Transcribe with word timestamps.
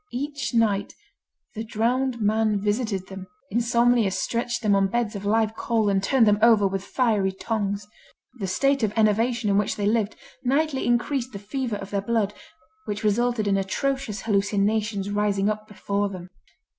Each 0.11 0.51
night, 0.51 0.95
the 1.53 1.63
drowned 1.63 2.19
man 2.19 2.59
visited 2.59 3.05
them, 3.05 3.27
insomnia 3.51 4.09
stretched 4.09 4.63
them 4.63 4.73
on 4.75 4.87
beds 4.87 5.15
of 5.15 5.25
live 5.25 5.55
coal 5.55 5.89
and 5.89 6.01
turned 6.01 6.25
them 6.25 6.39
over 6.41 6.67
with 6.67 6.83
fiery 6.83 7.31
tongs. 7.31 7.85
The 8.39 8.47
state 8.47 8.81
of 8.81 8.91
enervation 8.97 9.47
in 9.51 9.59
which 9.59 9.75
they 9.75 9.85
lived, 9.85 10.15
nightly 10.43 10.87
increased 10.87 11.33
the 11.33 11.37
fever 11.37 11.75
of 11.75 11.91
their 11.91 12.01
blood, 12.01 12.33
which 12.85 13.03
resulted 13.03 13.47
in 13.47 13.57
atrocious 13.57 14.21
hallucinations 14.23 15.11
rising 15.11 15.51
up 15.51 15.67
before 15.67 16.09
them. 16.09 16.31